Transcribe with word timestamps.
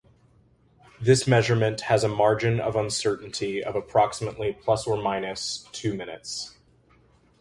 This 0.99 1.27
measurement 1.27 1.81
has 1.81 2.03
a 2.03 2.07
margin 2.07 2.59
of 2.59 2.75
uncertainty 2.75 3.63
of 3.63 3.75
approximately 3.75 4.51
plus 4.51 4.87
or 4.87 4.99
minus 4.99 5.67
two 5.73 5.93
minutes. 5.93 6.57